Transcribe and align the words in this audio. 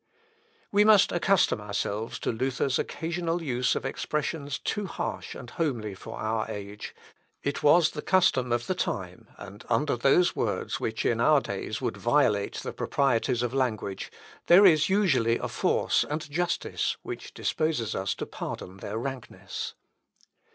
We 0.71 0.83
must 0.83 1.11
accustom 1.11 1.61
ourselves 1.61 2.17
to 2.21 2.31
Luther's 2.31 2.79
occasional 2.79 3.43
use 3.43 3.75
of 3.75 3.85
expressions 3.85 4.57
too 4.57 4.87
harsh 4.87 5.35
and 5.35 5.47
homely 5.51 5.93
for 5.93 6.17
our 6.17 6.49
age, 6.49 6.95
it 7.43 7.61
was 7.61 7.91
the 7.91 8.01
custom 8.01 8.51
of 8.51 8.65
the 8.65 8.73
time; 8.73 9.27
and 9.37 9.63
under 9.69 9.95
those 9.95 10.35
words 10.35 10.79
which 10.79 11.05
in 11.05 11.21
our 11.21 11.39
days 11.39 11.81
would 11.81 11.97
violate 11.97 12.55
the 12.63 12.73
proprieties 12.73 13.43
of 13.43 13.53
language, 13.53 14.11
there 14.47 14.65
is 14.65 14.89
usually 14.89 15.37
a 15.37 15.47
force 15.47 16.03
and 16.09 16.31
justice 16.31 16.97
which 17.03 17.31
disposes 17.35 17.93
us 17.93 18.15
to 18.15 18.25
pardon 18.25 18.77
their 18.77 18.97
rankness. 18.97 19.75